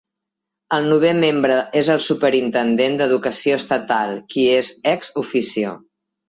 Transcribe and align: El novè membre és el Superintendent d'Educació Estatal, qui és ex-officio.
El 0.77 0.85
novè 0.93 1.09
membre 1.23 1.57
és 1.81 1.91
el 1.95 2.01
Superintendent 2.05 2.97
d'Educació 3.03 3.59
Estatal, 3.61 4.15
qui 4.35 4.47
és 4.55 4.73
ex-officio. 4.95 5.77